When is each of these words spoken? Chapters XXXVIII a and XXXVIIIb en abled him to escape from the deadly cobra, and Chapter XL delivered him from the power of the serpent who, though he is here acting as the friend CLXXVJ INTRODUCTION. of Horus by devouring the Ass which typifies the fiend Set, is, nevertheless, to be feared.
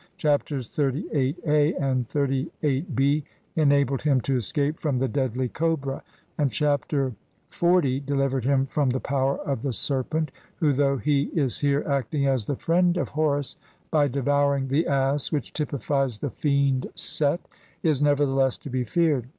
Chapters 0.17 0.67
XXXVIII 0.67 1.35
a 1.45 1.75
and 1.75 2.07
XXXVIIIb 2.07 3.23
en 3.55 3.71
abled 3.71 4.01
him 4.01 4.19
to 4.21 4.35
escape 4.35 4.79
from 4.79 4.97
the 4.97 5.07
deadly 5.07 5.47
cobra, 5.47 6.01
and 6.39 6.51
Chapter 6.51 7.13
XL 7.53 7.81
delivered 8.07 8.43
him 8.43 8.65
from 8.65 8.89
the 8.89 8.99
power 8.99 9.37
of 9.37 9.61
the 9.61 9.71
serpent 9.73 10.31
who, 10.55 10.73
though 10.73 10.97
he 10.97 11.25
is 11.35 11.59
here 11.59 11.83
acting 11.87 12.25
as 12.25 12.47
the 12.47 12.55
friend 12.55 12.95
CLXXVJ 12.95 12.99
INTRODUCTION. 12.99 13.01
of 13.03 13.09
Horus 13.09 13.57
by 13.91 14.07
devouring 14.07 14.69
the 14.69 14.87
Ass 14.87 15.31
which 15.31 15.53
typifies 15.53 16.17
the 16.17 16.31
fiend 16.31 16.87
Set, 16.95 17.41
is, 17.83 18.01
nevertheless, 18.01 18.57
to 18.57 18.71
be 18.71 18.83
feared. 18.83 19.27